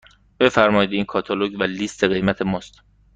[0.39, 2.81] بفرمایید این کاتالوگ و لیست قیمت ماست.